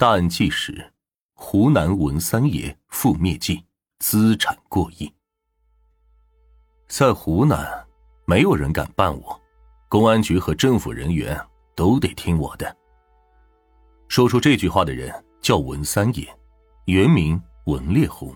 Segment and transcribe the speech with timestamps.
[0.00, 0.92] 大案纪实：
[1.34, 3.64] 湖南文三爷覆灭记，
[3.98, 5.12] 资产过亿。
[6.86, 7.84] 在湖南，
[8.24, 9.40] 没有人敢办我，
[9.88, 11.36] 公安局和政府人员
[11.74, 12.76] 都得听我的。
[14.06, 16.24] 说出这句话的人叫文三爷，
[16.84, 18.32] 原名文烈红。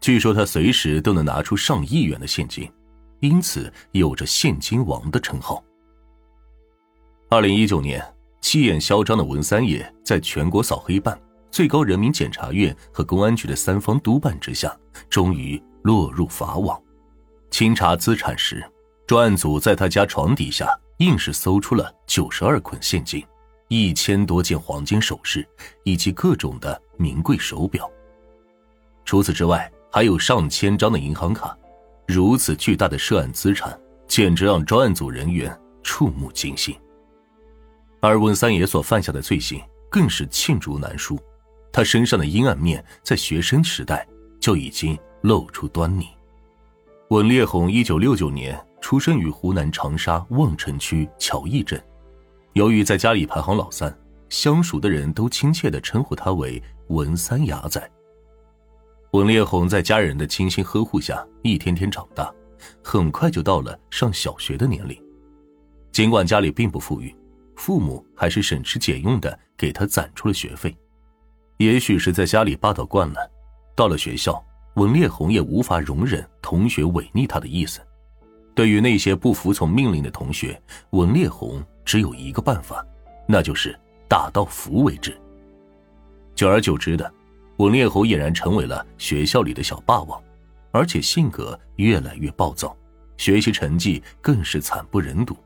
[0.00, 2.68] 据说他随时都能拿出上亿元的现金，
[3.20, 5.62] 因此有着“现金王”的称号。
[7.30, 8.04] 二零一九年，
[8.40, 11.18] 气焰嚣张的文三爷在全国扫黑办、
[11.50, 14.74] 最高人民检察院和公安局的三方督办之下，
[15.10, 16.80] 终于落入法网。
[17.50, 18.64] 清查资产时，
[19.06, 20.68] 专案组在他家床底下
[20.98, 23.24] 硬是搜出了九十二捆现金、
[23.68, 25.46] 一千多件黄金首饰
[25.84, 27.90] 以及各种的名贵手表。
[29.04, 31.56] 除此之外，还有上千张的银行卡。
[32.06, 33.76] 如此巨大的涉案资产，
[34.06, 36.76] 简直让专案组人员触目惊心。
[38.00, 39.60] 而文三爷所犯下的罪行
[39.90, 41.18] 更是罄竹难书，
[41.72, 44.06] 他身上的阴暗面在学生时代
[44.38, 46.08] 就已经露出端倪。
[47.08, 51.82] 文烈红一九六九年出生于湖南长沙望城区乔驿镇，
[52.52, 53.96] 由于在家里排行老三，
[54.28, 57.90] 相熟的人都亲切地称呼他为文三伢仔。
[59.12, 62.32] 文烈红在家人的精心呵护下一天天长大，
[62.82, 65.00] 很快就到了上小学的年龄。
[65.92, 67.14] 尽管家里并不富裕。
[67.56, 70.76] 父母还是省吃俭用的给他攒出了学费，
[71.56, 73.30] 也许是在家里霸道惯了，
[73.74, 77.80] 到了学校，文烈红也无法容忍同学违逆他的意思。
[78.54, 82.86] 对于那些不服从命令的同学，文烈红只有一个办法，
[83.26, 85.18] 那就是打到服为止。
[86.34, 87.10] 久而久之的，
[87.56, 90.22] 文烈红俨然成为了学校里的小霸王，
[90.72, 92.76] 而且性格越来越暴躁，
[93.16, 95.36] 学习成绩更是惨不忍睹。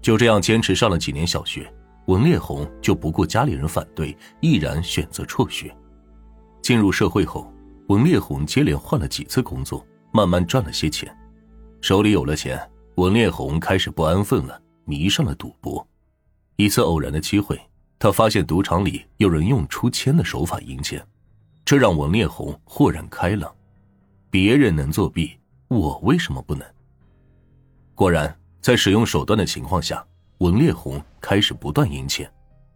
[0.00, 1.72] 就这样坚持上了几年小学，
[2.06, 5.74] 文烈红就不顾家里人反对，毅然选择辍学。
[6.62, 7.52] 进入社会后，
[7.88, 11.14] 文烈红接连换了几次工作，慢慢赚了些钱。
[11.80, 12.58] 手里有了钱，
[12.96, 15.86] 文烈红开始不安分了，迷上了赌博。
[16.56, 17.60] 一次偶然的机会，
[17.98, 21.04] 他发现赌场里有人用出千的手法赢钱，
[21.64, 23.52] 这让文烈红豁然开朗：
[24.30, 25.36] 别人能作弊，
[25.68, 26.64] 我为什么不能？
[27.94, 28.37] 果然。
[28.60, 30.04] 在使用手段的情况下，
[30.38, 32.30] 文烈红开始不断赢钱，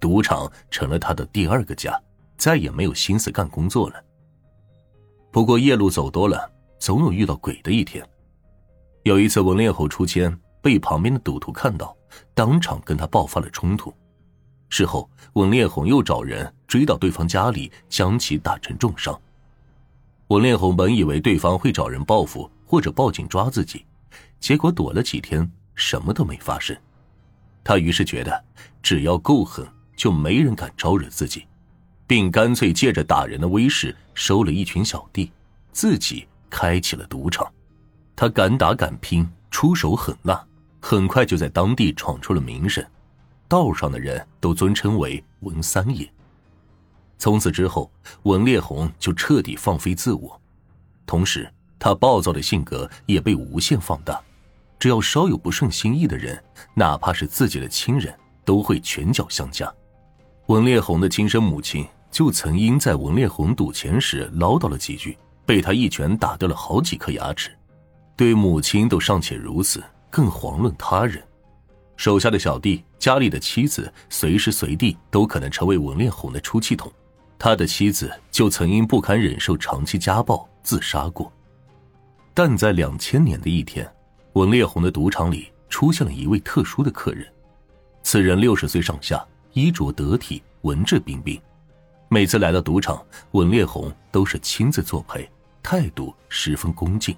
[0.00, 1.98] 赌场成了他的第二个家，
[2.36, 4.02] 再也没有心思干工作了。
[5.30, 8.04] 不过夜路走多了，总有遇到鬼的一天。
[9.04, 11.96] 有一次，文烈红出千被旁边的赌徒看到，
[12.34, 13.94] 当场跟他爆发了冲突。
[14.68, 19.16] 事后，文烈红又找人追到对方家里，将其打成重伤。
[20.28, 23.86] 文烈红本以为对方会找人报复或者报警抓自己，
[24.40, 25.48] 结果躲了几天。
[25.76, 26.76] 什么都没发生，
[27.62, 28.44] 他于是觉得
[28.82, 29.64] 只要够狠，
[29.94, 31.46] 就没人敢招惹自己，
[32.06, 35.30] 并干脆借着打人的威势收了一群小弟，
[35.70, 37.46] 自己开起了赌场。
[38.16, 40.44] 他敢打敢拼，出手狠辣，
[40.80, 42.84] 很快就在当地闯出了名声，
[43.46, 46.10] 道上的人都尊称为文三爷。
[47.18, 47.90] 从此之后，
[48.22, 50.40] 文烈红就彻底放飞自我，
[51.06, 54.18] 同时他暴躁的性格也被无限放大。
[54.78, 56.42] 只要稍有不顺心意的人，
[56.74, 58.14] 哪怕是自己的亲人，
[58.44, 59.72] 都会拳脚相加。
[60.46, 67.50] 文烈红的亲生母亲就曾因在文烈红赌钱时唠叨了几句，被他一拳打掉了好几颗牙齿。
[68.14, 71.22] 对母亲都尚且如此，更遑论他人。
[71.96, 76.92] 手下的小弟、家里的妻子，随时随地都可能成为文烈红的出气筒。
[77.38, 81.32] 他的妻子就曾因不堪忍受长期家暴自杀过。
[82.34, 83.90] 但在两千年的一天。
[84.36, 87.26] 文烈红的赌场里出现了一位特殊的客人，
[88.02, 91.40] 此人六十岁上下，衣着得体，文质彬彬。
[92.10, 95.26] 每次来到赌场，文烈红都是亲自作陪，
[95.62, 97.16] 态度十分恭敬。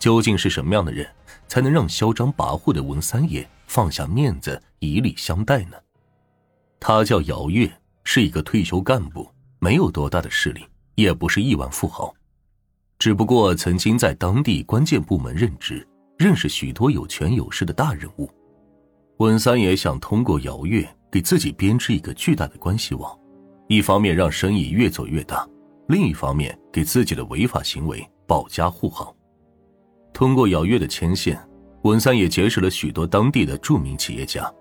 [0.00, 1.08] 究竟是什么样的人，
[1.46, 5.76] 才能让嚣张跋扈的文三爷放下面子，以礼相待呢？
[6.80, 7.72] 他叫姚月，
[8.02, 9.30] 是一个退休干部，
[9.60, 10.66] 没有多大的势力，
[10.96, 12.12] 也不是亿万富豪，
[12.98, 15.86] 只不过曾经在当地关键部门任职。
[16.20, 18.28] 认识许多有权有势的大人物，
[19.20, 23.18] 文三爷想通过姚月给自己编织一个巨大的关系网，
[23.68, 25.48] 一方面让生意越做越大，
[25.88, 29.10] 另一方面给自己的违法行为保驾护航。
[30.12, 31.40] 通过姚月的牵线，
[31.84, 34.52] 文三爷结识了许多当地的著名企业家，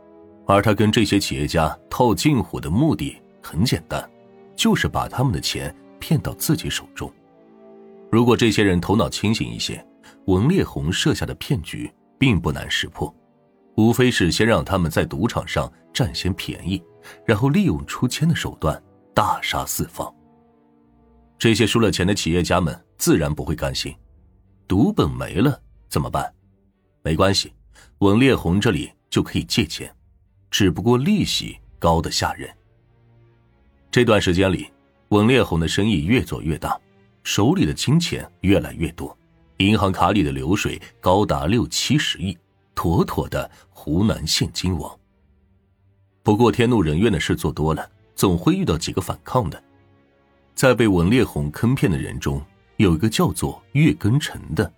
[0.48, 4.10] 而他跟这些企业家套近乎的目的很简单，
[4.56, 7.12] 就是把他们的钱骗到自己手中。
[8.10, 9.86] 如果这些人头脑清醒一些。
[10.30, 13.12] 文烈红设下的骗局并不难识破，
[13.78, 16.80] 无非是先让他们在赌场上占先便宜，
[17.26, 18.80] 然后利用出千的手段
[19.12, 20.14] 大杀四方。
[21.40, 23.92] 这些输了钱的企业家们自然不会甘心，
[24.68, 26.32] 赌本没了怎么办？
[27.02, 27.52] 没关系，
[27.98, 29.92] 文烈红这里就可以借钱，
[30.52, 32.48] 只不过利息高的吓人。
[33.90, 34.68] 这段时间里，
[35.08, 36.80] 文烈红的生意越做越大，
[37.24, 39.18] 手里的金钱越来越多，
[39.60, 42.38] 银行卡里的流水高达六七十亿，
[42.74, 44.98] 妥妥的湖南现金王。
[46.24, 47.86] 不过天怒人怨的事做多了，
[48.16, 49.62] 总会遇到几个反抗的。
[50.56, 52.42] 在被文烈红坑骗的人中，
[52.78, 54.72] 有一个叫做岳根成的，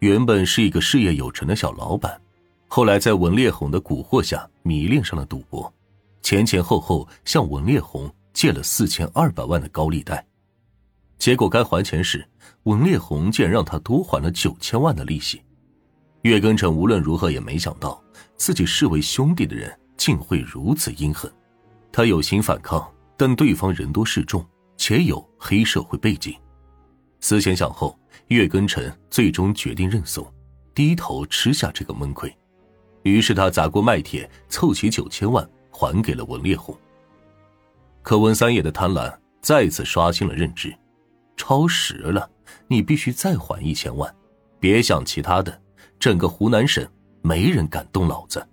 [0.00, 2.20] 原本是一个事业有成的小老板，
[2.66, 5.72] 后来在文烈红的蛊惑下迷恋上了赌博，
[6.22, 10.26] 前前后后向文烈红借了四千二百万的高利贷，
[11.18, 12.26] 结果该还钱时，
[12.64, 15.42] 文烈红竟然让他多还了九千万的利息。
[16.22, 18.02] 岳根成无论如何也没想到，
[18.36, 21.30] 自己视为兄弟的人竟会如此阴狠，
[21.92, 24.44] 他有心反抗，但对方人多势众。
[24.80, 26.32] 且有黑社会背景，
[27.18, 27.98] 思前想后，
[28.28, 30.24] 岳根成最终决定认怂，
[30.72, 32.32] 低头吃下这个闷亏。
[33.02, 36.78] 于是他砸锅卖铁，凑齐九千万还给了文烈红。
[38.02, 40.72] 可文三爷的贪婪再次刷新了认知，
[41.38, 42.28] 超时了，
[42.66, 44.14] 你必须再还一千万，
[44.60, 45.58] 别想其他的，
[45.98, 46.86] 整个湖南省
[47.22, 48.46] 没人敢动老子。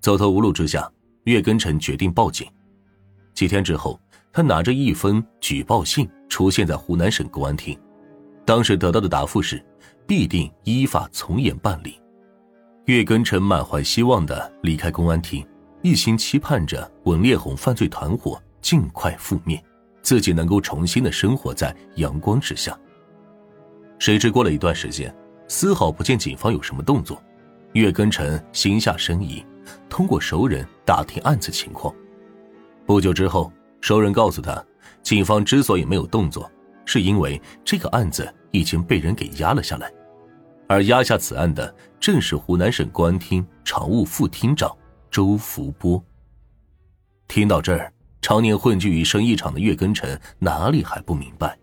[0.00, 0.88] 走投无路之下，
[1.24, 2.46] 岳根成决定报警。
[3.34, 4.00] 几天之后。
[4.36, 7.78] 他拿着一封举报信出现在湖南省公安厅，
[8.44, 9.64] 当时得到的答复是，
[10.08, 12.02] 必定依法从严办理。
[12.86, 15.46] 岳根成满怀希望的离开公安厅，
[15.82, 19.64] 一心期盼着文烈红犯罪团伙尽快覆灭，
[20.04, 22.78] 自己能够重新的生活在阳光之下。
[23.98, 25.12] 谁知过了一段时间，
[25.48, 27.20] 丝毫不见警方有什么动作，
[27.72, 29.44] 岳根臣心下生疑，
[29.88, 31.92] 通过熟人打听案子情况。
[32.86, 33.52] 不久之后。
[33.80, 34.64] 熟人告诉他，
[35.02, 36.50] 警方之所以没有动作，
[36.86, 39.92] 是因为这个案子已经被人给压了下来，
[40.66, 44.74] 而压下此案的正是湖南省公安厅常务副厅长
[45.10, 46.02] 周福波。
[47.28, 47.92] 听到这儿，
[48.24, 51.54] 常年混迹于生意场的岳根成哪里还不明白，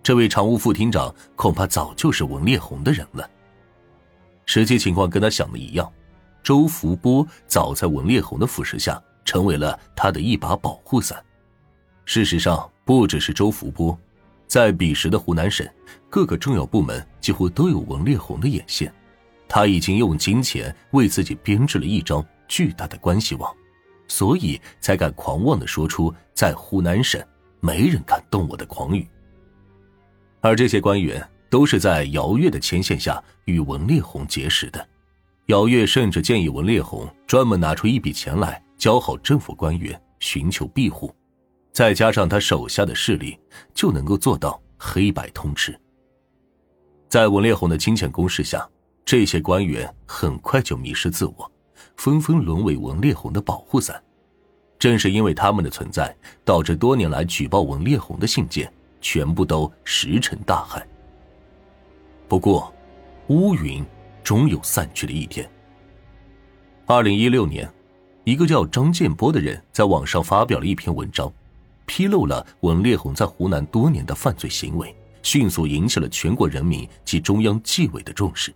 [0.00, 3.28] 这位常务副厅长恐怕早就是文烈红的人了。
[4.46, 5.92] 实际情况跟他想的一样，
[6.40, 11.20] 周福波早在文烈红的腐蚀下，成为了他的一把保护伞。
[12.04, 13.98] 事实上，不只是周福波，
[14.46, 15.68] 在彼时的湖南省，
[16.08, 18.94] 各个重要部门几乎都有文烈红的眼线。
[19.48, 23.52] 他已经用金钱为自己编织了一张巨大的关系网，
[24.08, 27.22] 所以才敢狂妄的说出“在湖南省，
[27.60, 29.06] 没人敢动我的”狂语。
[30.40, 34.88] 而这些官员都是在姚月的牵线下与文烈红结识的。
[35.46, 41.14] 姚月甚至建议文烈红专门拿出一笔钱来交好政府官员，寻求庇护。
[41.72, 43.38] 再加上他手下的势力，
[43.72, 45.78] 就能够做到黑白通吃。
[47.08, 48.68] 在文烈红的金钱攻势下，
[49.04, 51.50] 这些官员很快就迷失自我，
[51.98, 54.02] 纷纷沦为文烈红的保护伞。
[54.78, 60.86] 正是因为他们的存在，导致多年来举报文烈红的信件全部都石沉大海。
[62.28, 62.72] 不过，
[63.26, 63.84] 乌云
[64.22, 65.48] 终有散去的一天。
[66.86, 67.68] 二零一六年，
[68.22, 71.30] 一个叫张建波的人在网上发表了一篇文章。
[71.84, 78.54] 披露了文烈红在湖南多年的犯罪行为，迅速引起了全国人民及中央纪委的重视。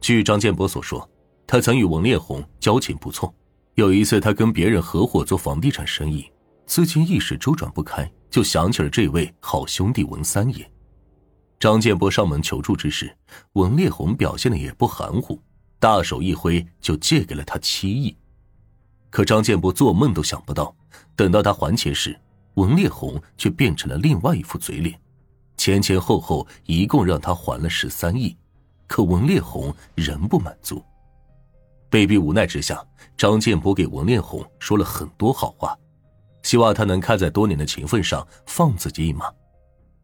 [0.00, 1.06] 据张建波所说，
[1.52, 3.30] 他曾与文烈红交情不错。
[3.74, 6.24] 有一次，他跟别人合伙做房地产生意，
[6.64, 10.66] 资金一时周转不开，就想起了这位好兄弟文三爷。
[11.60, 13.14] 张建波上门求助之时，
[13.52, 15.38] 文烈红表现的也不含糊，
[15.78, 18.16] 大手一挥就借给了他七亿。
[19.10, 20.74] 可张建波做梦都想不到。
[21.14, 22.18] 等到他还钱时，
[22.54, 24.98] 文烈红却变成了另外一副嘴脸，
[25.58, 28.34] 前前后后一共让他还了十三亿，
[28.86, 30.82] 可文烈红仍不满足。
[31.92, 32.82] 被逼无奈之下，
[33.18, 35.76] 张建波给文烈红说了很多好话，
[36.42, 39.30] 希望他能看在多年的情分上放自己一马。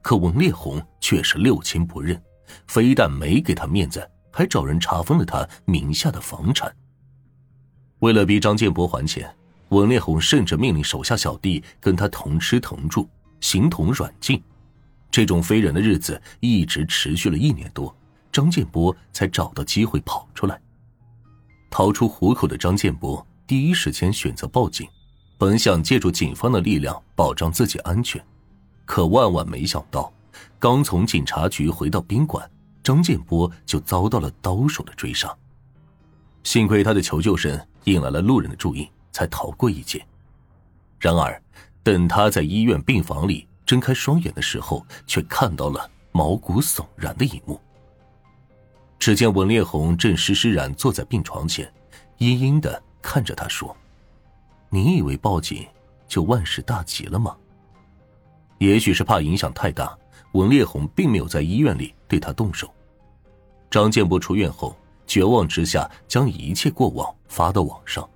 [0.03, 2.23] 可文烈红却是六亲不认，
[2.67, 6.71] 非但没给他面子，还找人查封了他名下的房产。
[8.01, 9.35] 为了逼张建波还钱。
[9.71, 13.09] 文烈红甚至命令手下小弟跟他同吃同住，
[13.41, 14.43] 形同软禁。
[15.11, 17.95] 这种非人的日子一直持续了一年多，
[18.31, 20.61] 张建波才找到机会跑出来。
[21.71, 24.89] 逃出虎口的张建波第一时间选择报警，
[25.37, 28.23] 本想借助警方的力量保障自己安全，
[28.85, 30.13] 可万万没想到，
[30.59, 32.51] 刚从警察局回到宾馆，
[32.83, 35.35] 张建波就遭到了刀手的追杀。
[36.45, 40.05] 幸亏他的求救声引来了路人的注意，才逃过一劫。
[40.99, 41.41] 然而，
[41.83, 47.61] 等他在医院病房里睁开双眼的时候，却看到了毛骨悚然的一幕。
[48.99, 51.73] 只见文烈红正施施然坐在病床前，
[52.19, 53.75] 阴阴的看着他说
[54.69, 55.67] ：“你以为报警
[56.09, 57.37] 就万事大吉了吗？”
[58.59, 59.97] 也许是怕影响太大，
[60.33, 62.69] 文烈红并没有在医院里对他动手。
[63.71, 64.77] 张建波出院后，
[65.07, 68.09] 绝望之下将一切过往发到网上，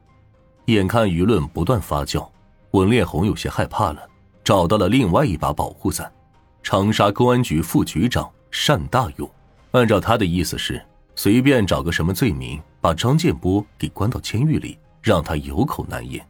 [0.66, 2.28] 眼看舆论不断发酵，
[2.72, 4.02] 文烈红有些害怕了，
[4.42, 6.12] 找到了另外一把保护伞——
[6.60, 8.28] 长沙公安局副局长
[8.66, 9.30] 单大勇。
[9.72, 10.82] 按照他的意思是，
[11.14, 16.26] 随便找个什么罪名，把张建波给关到监狱里，让他有口难言。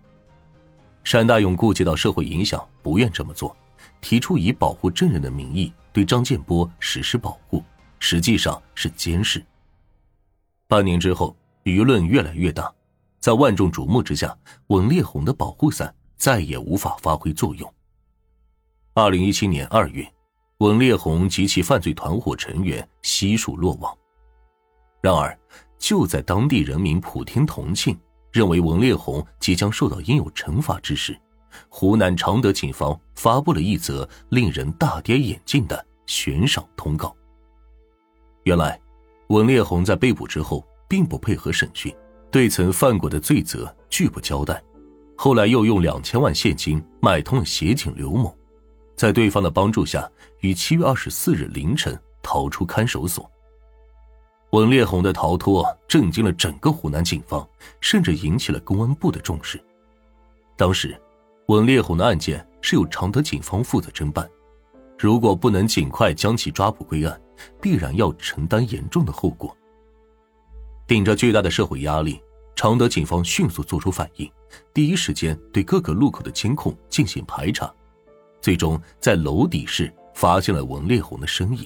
[1.03, 3.55] 单大勇顾及到社会影响，不愿这么做，
[4.01, 7.65] 提出以保护证人的名义对张建波实施保护，
[7.99, 9.45] 实际上是监视。
[10.69, 12.73] 半年之后，舆论越来越大，
[13.19, 14.37] 在万众瞩目之下，
[14.69, 17.75] 文烈红的保护伞再也无法发挥作用。
[18.95, 20.09] 二零一七年二月。
[20.63, 23.93] 文烈红及其犯罪团伙成员悉数落网。
[25.01, 25.37] 然而，
[25.77, 27.99] 就在当地人民普天同庆，
[28.31, 31.19] 认为文烈红即将受到应有惩罚之时，
[31.69, 37.13] 湖南常德警方发布了一则令人大跌眼镜的悬赏通告。
[38.45, 38.81] 原来，
[39.31, 41.93] 文烈红在被捕之后并不配合审讯，
[42.31, 44.63] 对曾犯过的罪责拒不交代，
[45.17, 48.33] 后来又用两千万现金买通了协警刘某。
[49.03, 50.09] 在对方的帮助下，
[50.43, 53.29] 于七月二十四日凌晨逃出看守所。
[54.51, 57.45] 文烈红的逃脱震惊了整个湖南警方，
[57.81, 59.61] 甚至引起了公安部的重视。
[60.57, 60.97] 当时，
[61.49, 64.31] 文烈红的案件是由常德警方负责侦办，
[64.97, 67.21] 如果不能尽快将其抓捕归案，
[67.61, 69.53] 必然要承担严重的后果。
[70.87, 72.23] 顶着巨大的社会压力，
[72.55, 74.31] 常德警方迅速做出反应，
[74.73, 77.75] 第一时间对各个路口的监控进行排查。
[78.43, 81.65] 最终在楼底室发现了文烈红的身影。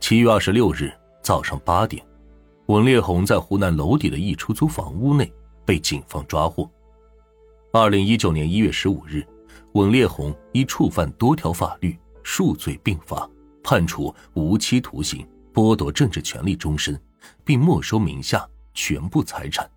[0.00, 0.90] 七月二十六日
[1.22, 2.04] 早上八点，
[2.66, 5.30] 文烈红在湖南楼底的一出租房屋内
[5.64, 6.68] 被警方抓获。
[7.72, 9.22] 二零一九年一月十五日，
[9.72, 13.28] 文烈红因触犯多条法律，数罪并罚，
[13.62, 16.98] 判处无期徒刑，剥夺政治权利终身，
[17.44, 19.70] 并没收名下全部财产。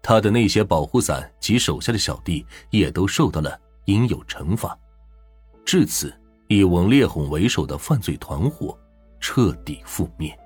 [0.00, 3.58] 他的那些保护伞及手下的小弟也都受到了。
[3.86, 4.78] 应有惩罚。
[5.64, 6.14] 至此，
[6.48, 8.78] 以王烈红为首的犯罪团伙
[9.20, 10.38] 彻底覆灭。